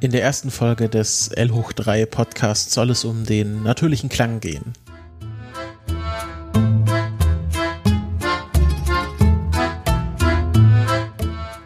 In 0.00 0.12
der 0.12 0.22
ersten 0.22 0.52
Folge 0.52 0.88
des 0.88 1.26
L 1.26 1.50
hoch 1.50 1.72
3 1.72 2.06
Podcasts 2.06 2.72
soll 2.72 2.90
es 2.90 3.04
um 3.04 3.24
den 3.24 3.64
natürlichen 3.64 4.08
Klang 4.08 4.38
gehen. 4.38 4.74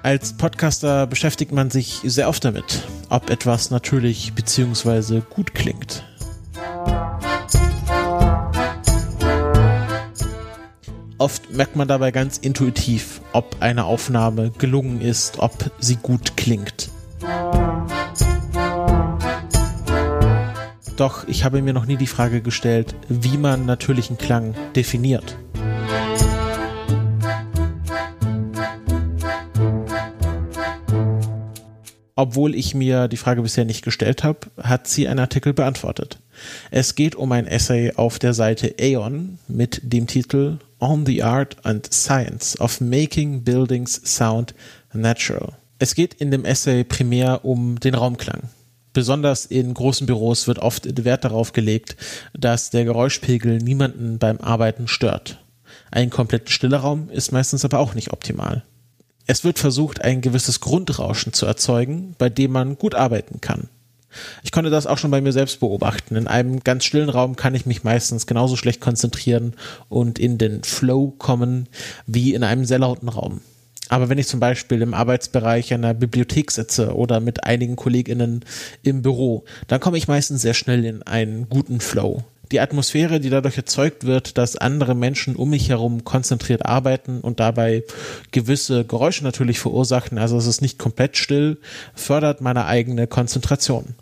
Als 0.02 0.32
Podcaster 0.32 1.06
beschäftigt 1.06 1.52
man 1.52 1.70
sich 1.70 2.00
sehr 2.04 2.26
oft 2.30 2.42
damit, 2.42 2.88
ob 3.10 3.28
etwas 3.28 3.70
natürlich 3.70 4.32
bzw. 4.32 5.20
gut 5.28 5.52
klingt. 5.54 6.02
Oft 11.18 11.50
merkt 11.50 11.76
man 11.76 11.86
dabei 11.86 12.10
ganz 12.12 12.38
intuitiv, 12.38 13.20
ob 13.34 13.56
eine 13.60 13.84
Aufnahme 13.84 14.50
gelungen 14.52 15.02
ist, 15.02 15.38
ob 15.38 15.70
sie 15.80 15.96
gut 15.96 16.38
klingt. 16.38 16.88
Doch 20.96 21.26
ich 21.26 21.44
habe 21.44 21.62
mir 21.62 21.72
noch 21.72 21.86
nie 21.86 21.96
die 21.96 22.06
Frage 22.06 22.42
gestellt, 22.42 22.94
wie 23.08 23.38
man 23.38 23.66
natürlichen 23.66 24.18
Klang 24.18 24.54
definiert. 24.76 25.36
Obwohl 32.14 32.54
ich 32.54 32.74
mir 32.74 33.08
die 33.08 33.16
Frage 33.16 33.42
bisher 33.42 33.64
nicht 33.64 33.82
gestellt 33.82 34.22
habe, 34.22 34.40
hat 34.62 34.86
sie 34.86 35.08
einen 35.08 35.18
Artikel 35.18 35.54
beantwortet. 35.54 36.18
Es 36.70 36.94
geht 36.94 37.14
um 37.14 37.32
ein 37.32 37.46
Essay 37.46 37.92
auf 37.96 38.18
der 38.18 38.34
Seite 38.34 38.74
Aeon 38.78 39.38
mit 39.48 39.80
dem 39.82 40.06
Titel 40.06 40.58
On 40.78 41.06
the 41.06 41.22
Art 41.22 41.56
and 41.64 41.92
Science 41.92 42.60
of 42.60 42.80
Making 42.80 43.42
Buildings 43.42 44.00
Sound 44.04 44.54
Natural. 44.92 45.54
Es 45.78 45.94
geht 45.94 46.14
in 46.14 46.30
dem 46.30 46.44
Essay 46.44 46.84
primär 46.84 47.44
um 47.44 47.80
den 47.80 47.94
Raumklang. 47.94 48.42
Besonders 48.92 49.46
in 49.46 49.72
großen 49.72 50.06
Büros 50.06 50.46
wird 50.46 50.58
oft 50.58 51.04
Wert 51.04 51.24
darauf 51.24 51.52
gelegt, 51.52 51.96
dass 52.34 52.70
der 52.70 52.84
Geräuschpegel 52.84 53.58
niemanden 53.58 54.18
beim 54.18 54.38
Arbeiten 54.38 54.86
stört. 54.86 55.38
Ein 55.90 56.10
komplett 56.10 56.50
stiller 56.50 56.78
Raum 56.78 57.08
ist 57.10 57.32
meistens 57.32 57.64
aber 57.64 57.78
auch 57.78 57.94
nicht 57.94 58.12
optimal. 58.12 58.64
Es 59.26 59.44
wird 59.44 59.58
versucht, 59.58 60.02
ein 60.02 60.20
gewisses 60.20 60.60
Grundrauschen 60.60 61.32
zu 61.32 61.46
erzeugen, 61.46 62.14
bei 62.18 62.28
dem 62.28 62.52
man 62.52 62.76
gut 62.76 62.94
arbeiten 62.94 63.40
kann. 63.40 63.68
Ich 64.42 64.52
konnte 64.52 64.70
das 64.70 64.86
auch 64.86 64.98
schon 64.98 65.10
bei 65.10 65.20
mir 65.20 65.32
selbst 65.32 65.60
beobachten. 65.60 66.16
In 66.16 66.26
einem 66.26 66.60
ganz 66.60 66.84
stillen 66.84 67.08
Raum 67.08 67.36
kann 67.36 67.54
ich 67.54 67.64
mich 67.64 67.84
meistens 67.84 68.26
genauso 68.26 68.56
schlecht 68.56 68.80
konzentrieren 68.80 69.54
und 69.88 70.18
in 70.18 70.36
den 70.36 70.64
Flow 70.64 71.12
kommen 71.16 71.68
wie 72.06 72.34
in 72.34 72.44
einem 72.44 72.64
sehr 72.64 72.78
lauten 72.78 73.08
Raum. 73.08 73.40
Aber 73.92 74.08
wenn 74.08 74.16
ich 74.16 74.26
zum 74.26 74.40
Beispiel 74.40 74.80
im 74.80 74.94
Arbeitsbereich 74.94 75.74
einer 75.74 75.92
Bibliothek 75.92 76.50
sitze 76.50 76.94
oder 76.94 77.20
mit 77.20 77.44
einigen 77.44 77.76
KollegInnen 77.76 78.42
im 78.82 79.02
Büro, 79.02 79.44
dann 79.66 79.80
komme 79.80 79.98
ich 79.98 80.08
meistens 80.08 80.40
sehr 80.40 80.54
schnell 80.54 80.86
in 80.86 81.02
einen 81.02 81.50
guten 81.50 81.78
Flow 81.78 82.24
die 82.50 82.60
Atmosphäre, 82.60 83.18
die 83.18 83.30
dadurch 83.30 83.56
erzeugt 83.56 84.04
wird, 84.04 84.36
dass 84.36 84.56
andere 84.56 84.94
Menschen 84.94 85.36
um 85.36 85.48
mich 85.50 85.70
herum 85.70 86.04
konzentriert 86.04 86.66
arbeiten 86.66 87.20
und 87.22 87.40
dabei 87.40 87.82
gewisse 88.30 88.84
Geräusche 88.84 89.24
natürlich 89.24 89.58
verursachen, 89.58 90.18
also 90.18 90.36
es 90.36 90.46
ist 90.46 90.60
nicht 90.60 90.78
komplett 90.78 91.16
still, 91.16 91.56
fördert 91.94 92.42
meine 92.42 92.66
eigene 92.66 93.06
Konzentration. 93.06 93.94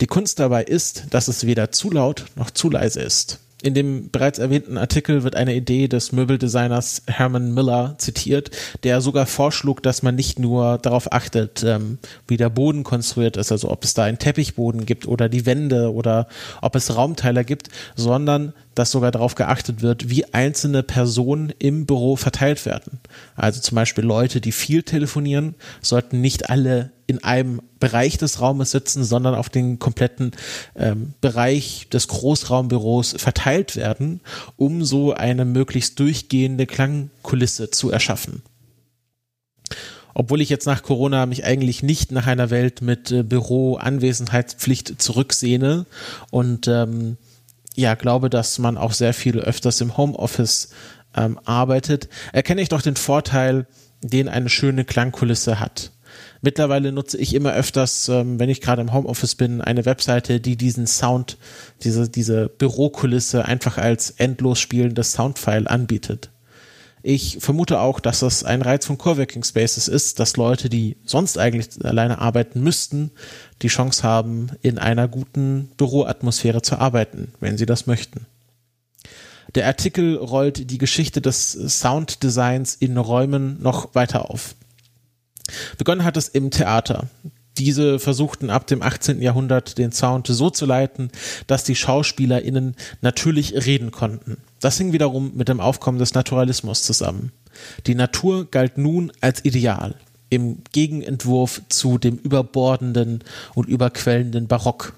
Die 0.00 0.06
Kunst 0.06 0.38
dabei 0.38 0.64
ist, 0.64 1.04
dass 1.10 1.28
es 1.28 1.44
weder 1.44 1.72
zu 1.72 1.90
laut 1.90 2.24
noch 2.36 2.50
zu 2.50 2.70
leise 2.70 3.02
ist. 3.02 3.38
In 3.62 3.74
dem 3.74 4.10
bereits 4.10 4.38
erwähnten 4.38 4.78
Artikel 4.78 5.22
wird 5.22 5.36
eine 5.36 5.54
Idee 5.54 5.86
des 5.86 6.12
Möbeldesigners 6.12 7.02
Herman 7.06 7.52
Miller 7.52 7.94
zitiert, 7.98 8.50
der 8.84 9.02
sogar 9.02 9.26
vorschlug, 9.26 9.82
dass 9.82 10.02
man 10.02 10.14
nicht 10.14 10.38
nur 10.38 10.78
darauf 10.78 11.12
achtet, 11.12 11.62
ähm, 11.62 11.98
wie 12.26 12.38
der 12.38 12.48
Boden 12.48 12.84
konstruiert 12.84 13.36
ist, 13.36 13.52
also 13.52 13.70
ob 13.70 13.84
es 13.84 13.92
da 13.92 14.04
einen 14.04 14.18
Teppichboden 14.18 14.86
gibt 14.86 15.06
oder 15.06 15.28
die 15.28 15.44
Wände 15.44 15.92
oder 15.92 16.26
ob 16.62 16.74
es 16.74 16.96
Raumteiler 16.96 17.44
gibt, 17.44 17.68
sondern 17.96 18.54
dass 18.74 18.92
sogar 18.92 19.10
darauf 19.10 19.34
geachtet 19.34 19.82
wird, 19.82 20.08
wie 20.08 20.32
einzelne 20.32 20.82
Personen 20.82 21.52
im 21.58 21.84
Büro 21.84 22.16
verteilt 22.16 22.64
werden. 22.64 23.00
Also 23.36 23.60
zum 23.60 23.76
Beispiel 23.76 24.04
Leute, 24.04 24.40
die 24.40 24.52
viel 24.52 24.84
telefonieren, 24.84 25.54
sollten 25.82 26.22
nicht 26.22 26.48
alle 26.48 26.92
in 27.10 27.22
einem 27.22 27.60
Bereich 27.78 28.18
des 28.18 28.40
Raumes 28.40 28.70
sitzen, 28.70 29.04
sondern 29.04 29.34
auf 29.34 29.48
den 29.48 29.78
kompletten 29.78 30.32
ähm, 30.76 31.14
Bereich 31.20 31.88
des 31.92 32.08
Großraumbüros 32.08 33.14
verteilt 33.18 33.76
werden, 33.76 34.20
um 34.56 34.84
so 34.84 35.12
eine 35.12 35.44
möglichst 35.44 35.98
durchgehende 35.98 36.66
Klangkulisse 36.66 37.70
zu 37.70 37.90
erschaffen 37.90 38.42
obwohl 40.14 40.40
ich 40.40 40.48
jetzt 40.48 40.66
nach 40.66 40.82
Corona 40.82 41.24
mich 41.26 41.44
eigentlich 41.44 41.82
nicht 41.82 42.12
nach 42.12 42.26
einer 42.26 42.50
Welt 42.50 42.82
mit 42.82 43.10
äh, 43.10 43.22
Büro-Anwesenheitspflicht 43.22 45.00
zurücksehne 45.00 45.86
und 46.30 46.68
ähm, 46.68 47.16
ja, 47.74 47.94
glaube, 47.94 48.30
dass 48.30 48.58
man 48.58 48.76
auch 48.76 48.92
sehr 48.92 49.14
viel 49.14 49.38
öfters 49.38 49.80
im 49.80 49.96
Homeoffice 49.96 50.70
ähm, 51.16 51.38
arbeitet, 51.44 52.08
erkenne 52.32 52.60
ich 52.60 52.68
doch 52.68 52.82
den 52.82 52.96
Vorteil, 52.96 53.66
den 54.02 54.28
eine 54.28 54.48
schöne 54.48 54.84
Klangkulisse 54.84 55.60
hat. 55.60 55.92
Mittlerweile 56.42 56.90
nutze 56.90 57.18
ich 57.18 57.34
immer 57.34 57.52
öfters, 57.52 58.08
ähm, 58.08 58.38
wenn 58.38 58.48
ich 58.48 58.60
gerade 58.60 58.80
im 58.80 58.92
Homeoffice 58.92 59.34
bin, 59.34 59.60
eine 59.60 59.84
Webseite, 59.84 60.40
die 60.40 60.56
diesen 60.56 60.86
Sound, 60.86 61.36
diese, 61.82 62.08
diese 62.08 62.48
Bürokulisse 62.48 63.44
einfach 63.44 63.76
als 63.76 64.10
endlos 64.10 64.58
spielendes 64.58 65.12
Soundfile 65.12 65.68
anbietet. 65.68 66.30
Ich 67.02 67.38
vermute 67.40 67.80
auch, 67.80 67.98
dass 67.98 68.20
das 68.20 68.44
ein 68.44 68.60
Reiz 68.60 68.84
von 68.84 68.98
Coworking 68.98 69.42
Spaces 69.42 69.88
ist, 69.88 70.20
dass 70.20 70.36
Leute, 70.36 70.68
die 70.68 70.96
sonst 71.04 71.38
eigentlich 71.38 71.68
alleine 71.82 72.18
arbeiten 72.18 72.62
müssten, 72.62 73.10
die 73.62 73.68
Chance 73.68 74.02
haben, 74.02 74.50
in 74.60 74.78
einer 74.78 75.08
guten 75.08 75.70
Büroatmosphäre 75.78 76.60
zu 76.60 76.76
arbeiten, 76.76 77.32
wenn 77.40 77.56
sie 77.56 77.66
das 77.66 77.86
möchten. 77.86 78.26
Der 79.54 79.66
Artikel 79.66 80.16
rollt 80.16 80.70
die 80.70 80.78
Geschichte 80.78 81.20
des 81.20 81.52
Sounddesigns 81.52 82.74
in 82.74 82.96
Räumen 82.96 83.60
noch 83.62 83.94
weiter 83.94 84.30
auf. 84.30 84.54
Begonnen 85.78 86.04
hat 86.04 86.16
es 86.16 86.28
im 86.28 86.50
Theater. 86.50 87.08
Diese 87.58 87.98
versuchten 87.98 88.48
ab 88.48 88.66
dem 88.66 88.80
18. 88.82 89.20
Jahrhundert 89.20 89.76
den 89.76 89.92
Sound 89.92 90.26
so 90.26 90.50
zu 90.50 90.66
leiten, 90.66 91.10
dass 91.46 91.64
die 91.64 91.74
SchauspielerInnen 91.74 92.74
natürlich 93.02 93.54
reden 93.66 93.90
konnten. 93.90 94.38
Das 94.60 94.78
hing 94.78 94.92
wiederum 94.92 95.32
mit 95.34 95.48
dem 95.48 95.60
Aufkommen 95.60 95.98
des 95.98 96.14
Naturalismus 96.14 96.82
zusammen. 96.82 97.32
Die 97.86 97.94
Natur 97.94 98.50
galt 98.50 98.78
nun 98.78 99.12
als 99.20 99.44
Ideal, 99.44 99.94
im 100.30 100.58
Gegenentwurf 100.72 101.62
zu 101.68 101.98
dem 101.98 102.16
überbordenden 102.16 103.24
und 103.54 103.68
überquellenden 103.68 104.46
Barock. 104.46 104.94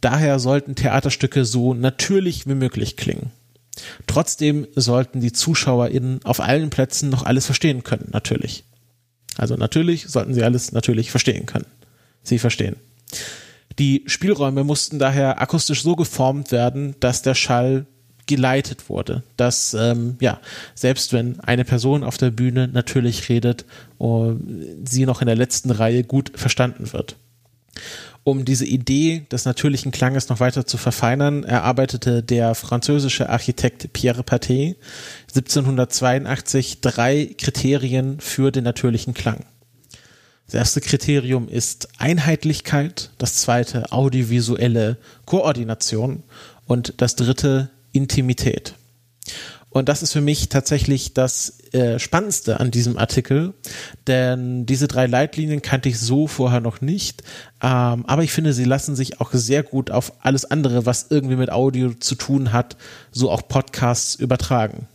Daher 0.00 0.40
sollten 0.40 0.74
Theaterstücke 0.74 1.44
so 1.44 1.74
natürlich 1.74 2.46
wie 2.46 2.54
möglich 2.54 2.96
klingen. 2.96 3.30
Trotzdem 4.06 4.66
sollten 4.74 5.20
die 5.20 5.32
ZuschauerInnen 5.32 6.20
auf 6.24 6.40
allen 6.40 6.70
Plätzen 6.70 7.08
noch 7.08 7.22
alles 7.22 7.46
verstehen 7.46 7.84
können, 7.84 8.08
natürlich. 8.12 8.64
Also 9.38 9.56
natürlich 9.56 10.06
sollten 10.08 10.34
sie 10.34 10.42
alles 10.42 10.72
natürlich 10.72 11.10
verstehen 11.10 11.46
können. 11.46 11.66
Sie 12.22 12.38
verstehen. 12.38 12.76
Die 13.78 14.04
Spielräume 14.06 14.64
mussten 14.64 14.98
daher 14.98 15.40
akustisch 15.40 15.82
so 15.82 15.96
geformt 15.96 16.52
werden, 16.52 16.94
dass 17.00 17.22
der 17.22 17.34
Schall 17.34 17.86
geleitet 18.26 18.88
wurde, 18.88 19.22
dass 19.36 19.74
ähm, 19.74 20.16
ja 20.20 20.40
selbst 20.74 21.12
wenn 21.12 21.40
eine 21.40 21.64
Person 21.64 22.04
auf 22.04 22.18
der 22.18 22.30
Bühne 22.30 22.68
natürlich 22.68 23.28
redet, 23.28 23.64
uh, 23.98 24.36
sie 24.84 25.06
noch 25.06 25.20
in 25.22 25.26
der 25.26 25.36
letzten 25.36 25.70
Reihe 25.70 26.04
gut 26.04 26.32
verstanden 26.34 26.92
wird. 26.92 27.16
Um 28.24 28.44
diese 28.44 28.64
Idee 28.64 29.26
des 29.32 29.46
natürlichen 29.46 29.90
Klanges 29.90 30.28
noch 30.28 30.38
weiter 30.38 30.64
zu 30.64 30.78
verfeinern, 30.78 31.42
erarbeitete 31.42 32.22
der 32.22 32.54
französische 32.54 33.28
Architekt 33.28 33.92
Pierre 33.92 34.22
Paté 34.22 34.76
1782 35.34 36.80
drei 36.80 37.34
Kriterien 37.36 38.20
für 38.20 38.52
den 38.52 38.62
natürlichen 38.62 39.12
Klang. 39.12 39.44
Das 40.46 40.54
erste 40.54 40.80
Kriterium 40.80 41.48
ist 41.48 41.88
Einheitlichkeit, 41.98 43.10
das 43.18 43.36
zweite 43.36 43.90
audiovisuelle 43.90 44.98
Koordination 45.24 46.22
und 46.66 46.94
das 46.98 47.16
dritte 47.16 47.70
Intimität. 47.90 48.74
Und 49.72 49.88
das 49.88 50.02
ist 50.02 50.12
für 50.12 50.20
mich 50.20 50.50
tatsächlich 50.50 51.14
das 51.14 51.58
äh, 51.72 51.98
Spannendste 51.98 52.60
an 52.60 52.70
diesem 52.70 52.98
Artikel, 52.98 53.54
denn 54.06 54.66
diese 54.66 54.86
drei 54.86 55.06
Leitlinien 55.06 55.62
kannte 55.62 55.88
ich 55.88 55.98
so 55.98 56.26
vorher 56.26 56.60
noch 56.60 56.82
nicht. 56.82 57.22
Ähm, 57.62 58.04
aber 58.06 58.22
ich 58.22 58.32
finde, 58.32 58.52
sie 58.52 58.64
lassen 58.64 58.94
sich 58.94 59.20
auch 59.20 59.32
sehr 59.32 59.62
gut 59.62 59.90
auf 59.90 60.12
alles 60.24 60.44
andere, 60.44 60.84
was 60.84 61.06
irgendwie 61.08 61.36
mit 61.36 61.50
Audio 61.50 61.94
zu 61.94 62.14
tun 62.14 62.52
hat, 62.52 62.76
so 63.12 63.30
auch 63.30 63.48
Podcasts 63.48 64.14
übertragen. 64.14 64.88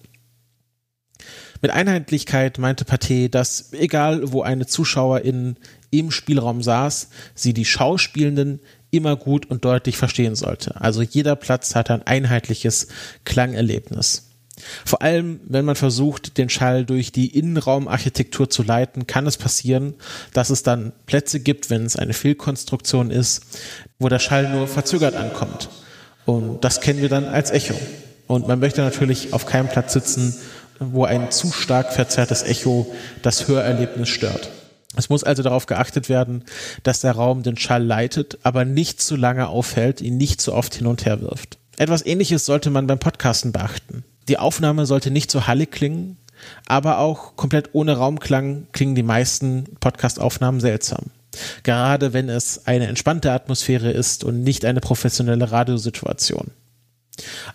Mit 1.62 1.72
Einheitlichkeit 1.72 2.60
meinte 2.60 2.86
Pathé, 2.86 3.30
dass 3.30 3.74
egal 3.74 4.32
wo 4.32 4.44
eine 4.44 4.68
Zuschauerin 4.68 5.56
im 5.90 6.12
Spielraum 6.12 6.62
saß, 6.62 7.10
sie 7.34 7.54
die 7.54 7.66
Schauspielenden 7.66 8.60
immer 8.92 9.16
gut 9.16 9.48
und 9.48 9.66
deutlich 9.66 9.98
verstehen 9.98 10.36
sollte. 10.36 10.80
Also 10.80 11.02
jeder 11.02 11.36
Platz 11.36 11.74
hat 11.74 11.90
ein 11.90 12.04
einheitliches 12.04 12.90
Klangerlebnis. 13.26 14.27
Vor 14.86 15.02
allem, 15.02 15.40
wenn 15.46 15.66
man 15.66 15.76
versucht, 15.76 16.38
den 16.38 16.50
Schall 16.50 16.86
durch 16.86 17.12
die 17.12 17.38
Innenraumarchitektur 17.38 18.50
zu 18.50 18.64
leiten, 18.64 19.08
kann 19.08 19.28
es 19.28 19.38
passieren, 19.38 19.94
dass 20.34 20.50
es 20.50 20.64
dann 20.64 20.94
Plätze 21.06 21.40
gibt, 21.40 21.70
wenn 21.70 21.86
es 21.86 21.96
eine 21.96 22.14
Fehlkonstruktion 22.14 23.12
ist, 23.12 23.44
wo 24.00 24.10
der 24.10 24.20
Schall 24.20 24.50
nur 24.50 24.68
verzögert 24.68 25.16
ankommt. 25.16 25.70
Und 26.26 26.64
das 26.64 26.82
kennen 26.82 27.02
wir 27.02 27.10
dann 27.10 27.26
als 27.26 27.52
Echo. 27.52 27.76
Und 28.28 28.48
man 28.48 28.60
möchte 28.60 28.82
natürlich 28.82 29.34
auf 29.34 29.46
keinem 29.46 29.70
Platz 29.70 29.94
sitzen, 29.94 30.36
wo 30.80 31.06
ein 31.06 31.32
zu 31.32 31.52
stark 31.52 31.94
verzerrtes 31.94 32.44
Echo 32.44 32.94
das 33.22 33.48
Hörerlebnis 33.48 34.10
stört. 34.10 34.50
Es 34.96 35.10
muss 35.10 35.24
also 35.24 35.44
darauf 35.44 35.68
geachtet 35.68 36.10
werden, 36.10 36.44
dass 36.84 37.02
der 37.02 37.14
Raum 37.14 37.44
den 37.44 37.58
Schall 37.58 37.84
leitet, 37.84 38.40
aber 38.44 38.66
nicht 38.66 39.02
zu 39.02 39.16
lange 39.16 39.48
aufhält, 39.48 40.02
ihn 40.02 40.18
nicht 40.18 40.42
zu 40.42 40.54
oft 40.54 40.74
hin 40.76 40.88
und 40.88 41.06
her 41.06 41.22
wirft. 41.22 41.60
Etwas 41.78 42.06
ähnliches 42.06 42.46
sollte 42.46 42.72
man 42.72 42.88
beim 42.88 43.00
Podcasten 43.00 43.52
beachten. 43.52 44.04
Die 44.28 44.40
Aufnahme 44.40 44.86
sollte 44.86 45.12
nicht 45.12 45.32
zu 45.32 45.48
hallig 45.48 45.72
klingen, 45.72 46.18
aber 46.68 47.00
auch 47.00 47.36
komplett 47.36 47.70
ohne 47.74 47.98
Raumklang 47.98 48.68
klingen 48.72 48.96
die 48.96 49.04
meisten 49.04 49.66
Podcast-Aufnahmen 49.80 50.60
seltsam. 50.60 51.06
Gerade 51.64 52.14
wenn 52.14 52.30
es 52.30 52.66
eine 52.66 52.88
entspannte 52.88 53.32
Atmosphäre 53.32 53.92
ist 53.92 54.24
und 54.24 54.44
nicht 54.44 54.66
eine 54.66 54.82
professionelle 54.82 55.52
Radiosituation. 55.52 56.52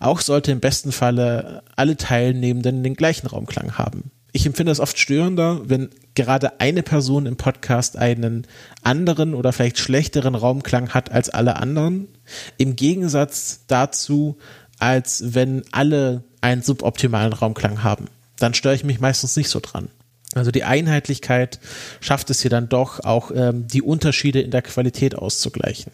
Auch 0.01 0.21
sollte 0.21 0.53
im 0.53 0.61
besten 0.61 0.93
Falle 0.93 1.63
alle 1.77 1.97
Teilnehmenden 1.97 2.83
den 2.83 2.95
gleichen 2.95 3.27
Raumklang 3.27 3.79
haben. 3.79 4.11
Ich 4.33 4.47
empfinde 4.47 4.73
es 4.73 4.81
oft 4.81 4.99
störender, 4.99 5.61
wenn 5.69 5.91
gerade 6.15 6.59
eine 6.61 6.83
Person 6.83 7.27
im 7.27 7.37
Podcast 7.37 7.99
einen 7.99 8.47
anderen 8.83 9.35
oder 9.35 9.53
vielleicht 9.53 9.79
schlechteren 9.79 10.35
Raumklang 10.35 10.91
hat 10.91 11.13
als 11.13 11.29
alle 11.29 11.57
anderen. 11.57 12.09
Im 12.57 12.77
Gegensatz 12.77 13.65
dazu, 13.67 14.39
als 14.79 15.35
wenn 15.35 15.65
alle 15.71 16.25
einen 16.43 16.63
suboptimalen 16.63 17.33
Raumklang 17.33 17.83
haben. 17.83 18.09
Dann 18.39 18.53
störe 18.53 18.75
ich 18.75 18.85
mich 18.85 19.01
meistens 19.01 19.37
nicht 19.37 19.49
so 19.49 19.61
dran. 19.61 19.89
Also 20.35 20.51
die 20.51 20.65
Einheitlichkeit 20.65 21.61
schafft 22.01 22.31
es 22.31 22.43
hier 22.43 22.51
dann 22.51 22.69
doch 22.69 23.01
auch 23.01 23.31
ähm, 23.35 23.67
die 23.69 23.83
Unterschiede 23.83 24.41
in 24.41 24.51
der 24.51 24.63
Qualität 24.63 25.15
auszugleichen. 25.15 25.93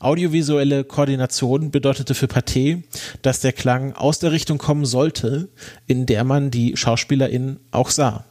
Audiovisuelle 0.00 0.84
Koordination 0.84 1.72
bedeutete 1.72 2.14
für 2.14 2.26
Pathé, 2.26 2.84
dass 3.22 3.40
der 3.40 3.52
Klang 3.52 3.94
aus 3.94 4.20
der 4.20 4.30
Richtung 4.30 4.58
kommen 4.58 4.84
sollte, 4.84 5.48
in 5.86 6.06
der 6.06 6.22
man 6.22 6.52
die 6.52 6.76
SchauspielerInnen 6.76 7.58
auch 7.72 7.90
sah. 7.90 8.24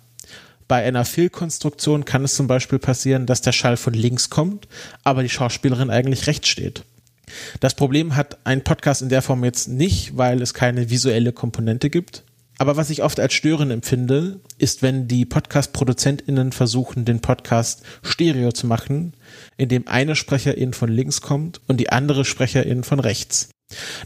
Bei 0.68 0.84
einer 0.84 1.06
Fehlkonstruktion 1.06 2.06
kann 2.06 2.24
es 2.24 2.36
zum 2.36 2.48
Beispiel 2.48 2.80
passieren, 2.80 3.25
dass 3.25 3.42
der 3.42 3.54
Schall 3.54 3.78
von 3.78 3.94
links 3.94 4.30
kommt, 4.30 4.68
aber 5.04 5.24
die 5.24 5.30
Schauspielerin 5.30 5.90
eigentlich 5.90 6.28
rechts 6.28 6.50
steht. 6.50 6.84
Das 7.59 7.75
Problem 7.75 8.15
hat 8.15 8.38
ein 8.44 8.63
Podcast 8.63 9.01
in 9.01 9.09
der 9.09 9.21
Form 9.21 9.44
jetzt 9.44 9.68
nicht, 9.68 10.18
weil 10.18 10.41
es 10.41 10.53
keine 10.53 10.89
visuelle 10.89 11.33
Komponente 11.33 11.89
gibt. 11.89 12.24
Aber 12.59 12.75
was 12.75 12.89
ich 12.89 13.03
oft 13.03 13.19
als 13.19 13.33
störend 13.33 13.71
empfinde, 13.71 14.39
ist, 14.57 14.81
wenn 14.81 15.07
die 15.07 15.25
Podcast-ProduzentInnen 15.25 16.51
versuchen, 16.51 17.06
den 17.06 17.19
Podcast 17.19 17.83
Stereo 18.01 18.51
zu 18.51 18.65
machen, 18.65 19.13
indem 19.57 19.88
eine 19.88 20.15
Sprecherin 20.15 20.74
von 20.74 20.89
links 20.89 21.21
kommt 21.21 21.62
und 21.68 21.77
die 21.77 21.91
andere 21.91 22.25
Sprecherin 22.25 22.83
von 22.83 23.00
rechts. 23.00 23.50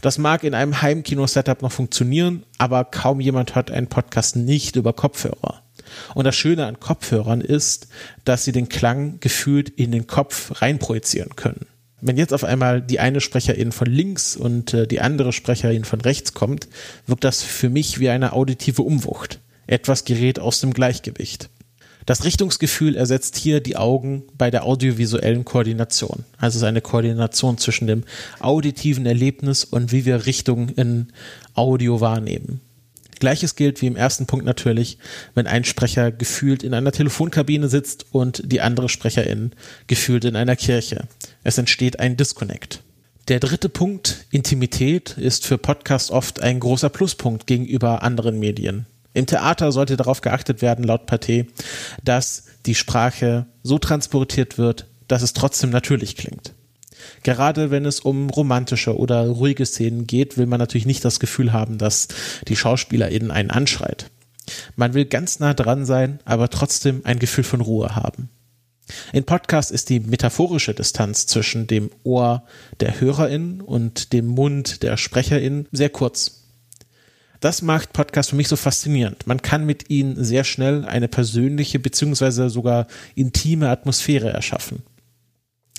Das 0.02 0.18
mag 0.18 0.44
in 0.44 0.54
einem 0.54 0.82
Heimkino-Setup 0.82 1.62
noch 1.62 1.72
funktionieren, 1.72 2.44
aber 2.58 2.84
kaum 2.84 3.20
jemand 3.20 3.54
hört 3.54 3.70
einen 3.70 3.86
Podcast 3.86 4.36
nicht 4.36 4.76
über 4.76 4.92
Kopfhörer. 4.92 5.62
Und 6.14 6.24
das 6.26 6.36
Schöne 6.36 6.66
an 6.66 6.80
Kopfhörern 6.80 7.40
ist, 7.40 7.88
dass 8.24 8.44
sie 8.44 8.52
den 8.52 8.68
Klang 8.68 9.20
gefühlt 9.20 9.68
in 9.68 9.92
den 9.92 10.06
Kopf 10.06 10.60
reinprojizieren 10.60 11.36
können 11.36 11.66
wenn 12.02 12.18
jetzt 12.18 12.34
auf 12.34 12.44
einmal 12.44 12.82
die 12.82 13.00
eine 13.00 13.20
Sprecherin 13.20 13.72
von 13.72 13.86
links 13.86 14.36
und 14.36 14.74
äh, 14.74 14.86
die 14.86 15.00
andere 15.00 15.32
Sprecherin 15.32 15.84
von 15.84 16.00
rechts 16.00 16.34
kommt, 16.34 16.68
wirkt 17.06 17.24
das 17.24 17.42
für 17.42 17.70
mich 17.70 18.00
wie 18.00 18.10
eine 18.10 18.32
auditive 18.32 18.82
Umwucht. 18.82 19.38
Etwas 19.66 20.04
gerät 20.04 20.40
aus 20.40 20.60
dem 20.60 20.74
Gleichgewicht. 20.74 21.48
Das 22.04 22.24
Richtungsgefühl 22.24 22.96
ersetzt 22.96 23.36
hier 23.36 23.60
die 23.60 23.76
Augen 23.76 24.24
bei 24.36 24.50
der 24.50 24.64
audiovisuellen 24.64 25.44
Koordination. 25.44 26.24
Also 26.36 26.56
es 26.56 26.62
ist 26.62 26.68
eine 26.68 26.80
Koordination 26.80 27.58
zwischen 27.58 27.86
dem 27.86 28.02
auditiven 28.40 29.06
Erlebnis 29.06 29.64
und 29.64 29.92
wie 29.92 30.04
wir 30.04 30.26
Richtungen 30.26 30.70
in 30.70 31.08
Audio 31.54 32.00
wahrnehmen. 32.00 32.60
Gleiches 33.22 33.54
gilt 33.54 33.80
wie 33.80 33.86
im 33.86 33.94
ersten 33.94 34.26
Punkt 34.26 34.44
natürlich, 34.44 34.98
wenn 35.36 35.46
ein 35.46 35.62
Sprecher 35.62 36.10
gefühlt 36.10 36.64
in 36.64 36.74
einer 36.74 36.90
Telefonkabine 36.90 37.68
sitzt 37.68 38.06
und 38.10 38.42
die 38.44 38.60
andere 38.60 38.88
Sprecherin 38.88 39.52
gefühlt 39.86 40.24
in 40.24 40.34
einer 40.34 40.56
Kirche. 40.56 41.06
Es 41.44 41.56
entsteht 41.56 42.00
ein 42.00 42.16
Disconnect. 42.16 42.82
Der 43.28 43.38
dritte 43.38 43.68
Punkt, 43.68 44.26
Intimität, 44.32 45.16
ist 45.18 45.46
für 45.46 45.56
Podcast 45.56 46.10
oft 46.10 46.42
ein 46.42 46.58
großer 46.58 46.88
Pluspunkt 46.88 47.46
gegenüber 47.46 48.02
anderen 48.02 48.40
Medien. 48.40 48.86
Im 49.14 49.26
Theater 49.26 49.70
sollte 49.70 49.96
darauf 49.96 50.20
geachtet 50.20 50.60
werden, 50.60 50.84
laut 50.84 51.08
Pathé, 51.08 51.46
dass 52.02 52.46
die 52.66 52.74
Sprache 52.74 53.46
so 53.62 53.78
transportiert 53.78 54.58
wird, 54.58 54.88
dass 55.06 55.22
es 55.22 55.32
trotzdem 55.32 55.70
natürlich 55.70 56.16
klingt. 56.16 56.54
Gerade 57.22 57.70
wenn 57.70 57.84
es 57.84 58.00
um 58.00 58.30
romantische 58.30 58.96
oder 58.96 59.26
ruhige 59.28 59.66
Szenen 59.66 60.06
geht, 60.06 60.36
will 60.36 60.46
man 60.46 60.58
natürlich 60.58 60.86
nicht 60.86 61.04
das 61.04 61.20
Gefühl 61.20 61.52
haben, 61.52 61.78
dass 61.78 62.08
die 62.48 62.56
SchauspielerInnen 62.56 63.30
einen 63.30 63.50
anschreit. 63.50 64.10
Man 64.76 64.94
will 64.94 65.04
ganz 65.04 65.38
nah 65.38 65.54
dran 65.54 65.84
sein, 65.84 66.20
aber 66.24 66.48
trotzdem 66.48 67.02
ein 67.04 67.18
Gefühl 67.18 67.44
von 67.44 67.60
Ruhe 67.60 67.94
haben. 67.94 68.28
In 69.12 69.24
Podcasts 69.24 69.70
ist 69.70 69.88
die 69.90 70.00
metaphorische 70.00 70.74
Distanz 70.74 71.26
zwischen 71.26 71.66
dem 71.66 71.90
Ohr 72.02 72.44
der 72.80 73.00
HörerInnen 73.00 73.60
und 73.60 74.12
dem 74.12 74.26
Mund 74.26 74.82
der 74.82 74.96
SprecherInnen 74.96 75.68
sehr 75.72 75.90
kurz. 75.90 76.42
Das 77.40 77.62
macht 77.62 77.92
Podcast 77.92 78.30
für 78.30 78.36
mich 78.36 78.48
so 78.48 78.56
faszinierend. 78.56 79.26
Man 79.26 79.42
kann 79.42 79.66
mit 79.66 79.90
ihnen 79.90 80.22
sehr 80.22 80.44
schnell 80.44 80.84
eine 80.84 81.08
persönliche 81.08 81.78
beziehungsweise 81.80 82.50
sogar 82.50 82.86
intime 83.14 83.68
Atmosphäre 83.68 84.30
erschaffen. 84.30 84.82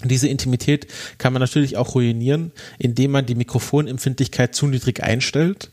Diese 0.04 0.28
Intimität 0.28 0.88
kann 1.18 1.34
man 1.34 1.40
natürlich 1.40 1.78
auch 1.78 1.96
ruinieren, 1.96 2.52
indem 2.78 3.12
man 3.12 3.26
die 3.26 3.36
Mikrofonempfindlichkeit 3.36 4.56
zu 4.56 4.68
niedrig 4.68 5.04
einstellt. 5.04 5.72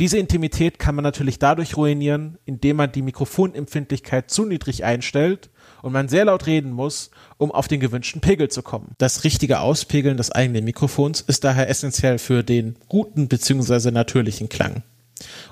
Diese 0.00 0.18
Intimität 0.18 0.78
kann 0.78 0.94
man 0.94 1.04
natürlich 1.04 1.38
dadurch 1.38 1.76
ruinieren, 1.76 2.38
indem 2.44 2.76
man 2.76 2.90
die 2.90 3.02
Mikrofonempfindlichkeit 3.02 4.30
zu 4.30 4.46
niedrig 4.46 4.84
einstellt 4.84 5.50
und 5.82 5.92
man 5.92 6.08
sehr 6.08 6.24
laut 6.24 6.46
reden 6.46 6.72
muss, 6.72 7.10
um 7.36 7.52
auf 7.52 7.68
den 7.68 7.80
gewünschten 7.80 8.20
Pegel 8.20 8.48
zu 8.48 8.62
kommen. 8.62 8.94
Das 8.98 9.22
richtige 9.24 9.60
Auspegeln 9.60 10.16
des 10.16 10.32
eigenen 10.32 10.64
Mikrofons 10.64 11.20
ist 11.20 11.44
daher 11.44 11.68
essentiell 11.68 12.18
für 12.18 12.42
den 12.42 12.76
guten 12.88 13.28
bzw. 13.28 13.90
natürlichen 13.90 14.48
Klang. 14.48 14.82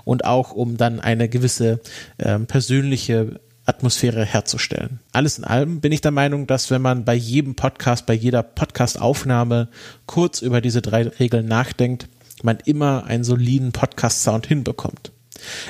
Und 0.05 0.25
auch 0.25 0.53
um 0.53 0.77
dann 0.77 1.01
eine 1.01 1.29
gewisse 1.29 1.81
äh, 2.19 2.39
persönliche 2.41 3.41
Atmosphäre 3.67 4.25
herzustellen. 4.25 5.01
Alles 5.13 5.39
in 5.39 5.45
allem 5.45 5.81
bin 5.81 5.93
ich 5.93 6.01
der 6.01 6.11
Meinung, 6.11 6.47
dass 6.47 6.71
wenn 6.71 6.83
man 6.83 7.05
bei 7.05 7.15
jedem 7.15 7.55
Podcast, 7.55 8.07
bei 8.07 8.15
jeder 8.15 8.43
Podcast-Aufnahme 8.43 9.69
kurz 10.07 10.43
über 10.43 10.61
diese 10.61 10.83
drei 10.83 11.07
Regeln 11.09 11.47
nachdenkt, 11.47 12.09
man 12.43 12.59
immer 12.65 13.05
einen 13.05 13.25
soliden 13.25 13.73
Podcast-Sound 13.73 14.47
hinbekommt. 14.47 15.13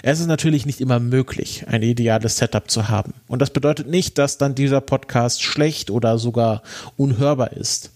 Es 0.03 0.21
ist 0.21 0.26
natürlich 0.26 0.67
nicht 0.67 0.81
immer 0.81 0.99
möglich, 0.99 1.64
ein 1.69 1.83
ideales 1.83 2.38
Setup 2.38 2.71
zu 2.71 2.88
haben. 2.88 3.14
Und 3.29 3.41
das 3.41 3.50
bedeutet 3.50 3.88
nicht, 3.88 4.19
dass 4.19 4.38
dann 4.38 4.55
dieser 4.55 4.81
Podcast 4.81 5.43
schlecht 5.43 5.91
oder 5.91 6.19
sogar 6.19 6.62
unhörbar 6.97 7.53
ist. 7.53 7.91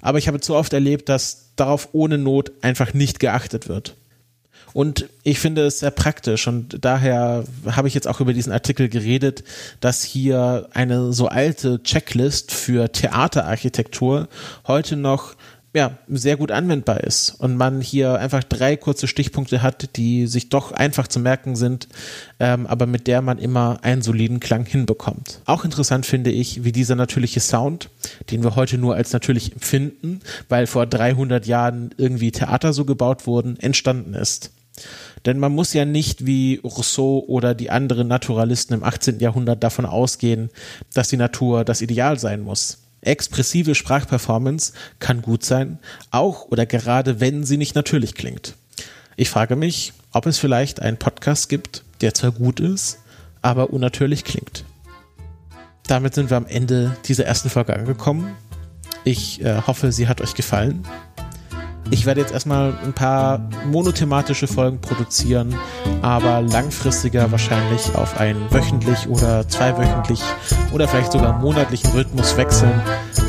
Aber 0.00 0.18
ich 0.18 0.28
habe 0.28 0.40
zu 0.40 0.54
oft 0.54 0.72
erlebt, 0.72 1.08
dass 1.08 1.50
darauf 1.56 1.90
ohne 1.92 2.18
Not 2.18 2.52
einfach 2.62 2.94
nicht 2.94 3.20
geachtet 3.20 3.68
wird. 3.68 3.94
Und 4.74 5.08
ich 5.22 5.38
finde 5.38 5.66
es 5.66 5.80
sehr 5.80 5.90
praktisch 5.90 6.46
und 6.48 6.84
daher 6.84 7.44
habe 7.70 7.88
ich 7.88 7.94
jetzt 7.94 8.08
auch 8.08 8.20
über 8.20 8.32
diesen 8.32 8.52
Artikel 8.52 8.88
geredet, 8.88 9.44
dass 9.80 10.02
hier 10.02 10.68
eine 10.72 11.12
so 11.12 11.28
alte 11.28 11.82
Checklist 11.82 12.52
für 12.52 12.90
Theaterarchitektur 12.90 14.28
heute 14.66 14.96
noch 14.96 15.34
ja, 15.74 15.96
sehr 16.08 16.36
gut 16.36 16.50
anwendbar 16.50 17.00
ist 17.00 17.30
und 17.38 17.56
man 17.56 17.80
hier 17.80 18.18
einfach 18.18 18.44
drei 18.44 18.76
kurze 18.76 19.08
Stichpunkte 19.08 19.62
hat, 19.62 19.96
die 19.96 20.26
sich 20.26 20.50
doch 20.50 20.72
einfach 20.72 21.08
zu 21.08 21.18
merken 21.18 21.56
sind, 21.56 21.88
ähm, 22.38 22.66
aber 22.66 22.86
mit 22.86 23.06
der 23.06 23.22
man 23.22 23.38
immer 23.38 23.78
einen 23.82 24.02
soliden 24.02 24.38
Klang 24.38 24.66
hinbekommt. 24.66 25.40
Auch 25.46 25.64
interessant 25.64 26.04
finde 26.04 26.30
ich, 26.30 26.64
wie 26.64 26.72
dieser 26.72 26.94
natürliche 26.94 27.40
Sound, 27.40 27.88
den 28.30 28.42
wir 28.42 28.54
heute 28.54 28.76
nur 28.76 28.96
als 28.96 29.14
natürlich 29.14 29.52
empfinden, 29.52 30.20
weil 30.50 30.66
vor 30.66 30.84
300 30.84 31.46
Jahren 31.46 31.94
irgendwie 31.96 32.32
Theater 32.32 32.74
so 32.74 32.84
gebaut 32.84 33.26
wurden, 33.26 33.58
entstanden 33.58 34.12
ist. 34.12 34.50
Denn 35.24 35.38
man 35.38 35.52
muss 35.52 35.72
ja 35.72 35.84
nicht 35.84 36.26
wie 36.26 36.60
Rousseau 36.64 37.24
oder 37.26 37.54
die 37.54 37.70
anderen 37.70 38.08
Naturalisten 38.08 38.74
im 38.74 38.84
18. 38.84 39.20
Jahrhundert 39.20 39.62
davon 39.62 39.86
ausgehen, 39.86 40.50
dass 40.94 41.08
die 41.08 41.16
Natur 41.16 41.64
das 41.64 41.82
Ideal 41.82 42.18
sein 42.18 42.40
muss. 42.40 42.78
Expressive 43.02 43.74
Sprachperformance 43.74 44.72
kann 44.98 45.22
gut 45.22 45.44
sein, 45.44 45.78
auch 46.10 46.46
oder 46.46 46.66
gerade 46.66 47.20
wenn 47.20 47.44
sie 47.44 47.56
nicht 47.56 47.74
natürlich 47.74 48.14
klingt. 48.14 48.54
Ich 49.16 49.28
frage 49.28 49.56
mich, 49.56 49.92
ob 50.12 50.26
es 50.26 50.38
vielleicht 50.38 50.80
einen 50.80 50.96
Podcast 50.96 51.48
gibt, 51.48 51.84
der 52.00 52.14
zwar 52.14 52.30
gut 52.30 52.60
ist, 52.60 52.98
aber 53.42 53.70
unnatürlich 53.70 54.24
klingt. 54.24 54.64
Damit 55.86 56.14
sind 56.14 56.30
wir 56.30 56.36
am 56.36 56.46
Ende 56.46 56.96
dieser 57.06 57.26
ersten 57.26 57.50
Folge 57.50 57.74
angekommen. 57.74 58.34
Ich 59.04 59.44
äh, 59.44 59.62
hoffe, 59.66 59.90
sie 59.90 60.06
hat 60.06 60.20
euch 60.20 60.34
gefallen. 60.34 60.86
Ich 61.92 62.06
werde 62.06 62.22
jetzt 62.22 62.32
erstmal 62.32 62.72
ein 62.82 62.94
paar 62.94 63.38
monothematische 63.70 64.46
Folgen 64.46 64.80
produzieren, 64.80 65.54
aber 66.00 66.40
langfristiger 66.40 67.30
wahrscheinlich 67.30 67.94
auf 67.94 68.18
einen 68.18 68.50
wöchentlich 68.50 69.06
oder 69.08 69.46
zweiwöchentlich 69.46 70.22
oder 70.72 70.88
vielleicht 70.88 71.12
sogar 71.12 71.38
monatlichen 71.38 71.90
Rhythmus 71.90 72.34
wechseln, 72.38 72.80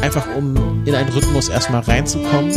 einfach 0.01 0.25
um 0.38 0.82
in 0.86 0.96
einen 0.96 1.10
Rhythmus 1.10 1.50
erstmal 1.50 1.82
reinzukommen. 1.82 2.53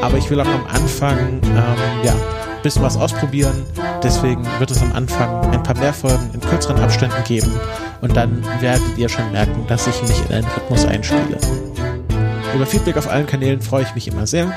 Aber 0.00 0.18
ich 0.18 0.30
will 0.30 0.40
auch 0.40 0.46
am 0.46 0.66
Anfang 0.68 1.18
ähm, 1.18 2.04
ja, 2.04 2.12
ein 2.12 2.62
bisschen 2.62 2.84
was 2.84 2.96
ausprobieren. 2.96 3.64
Deswegen 4.04 4.46
wird 4.60 4.70
es 4.70 4.80
am 4.80 4.92
Anfang 4.92 5.50
ein 5.50 5.62
paar 5.64 5.76
mehr 5.78 5.92
Folgen 5.92 6.30
in 6.32 6.40
kürzeren 6.40 6.78
Abständen 6.78 7.24
geben 7.24 7.50
und 8.00 8.16
dann 8.16 8.44
werdet 8.60 8.96
ihr 8.96 9.08
schon 9.08 9.32
merken, 9.32 9.66
dass 9.66 9.88
ich 9.88 10.00
mich 10.02 10.24
in 10.28 10.36
einen 10.36 10.46
Rhythmus 10.46 10.84
einspiele. 10.86 11.38
Über 12.54 12.66
Feedback 12.66 12.96
auf 12.96 13.10
allen 13.10 13.26
Kanälen 13.26 13.60
freue 13.60 13.82
ich 13.82 13.94
mich 13.96 14.06
immer 14.06 14.28
sehr. 14.28 14.56